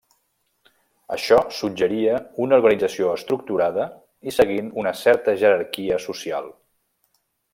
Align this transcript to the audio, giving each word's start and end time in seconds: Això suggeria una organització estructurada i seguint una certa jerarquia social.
Això 1.15 1.35
suggeria 1.57 2.15
una 2.45 2.59
organització 2.61 3.11
estructurada 3.19 3.85
i 4.31 4.35
seguint 4.39 4.73
una 4.85 4.97
certa 5.05 5.39
jerarquia 5.43 6.01
social. 6.09 6.53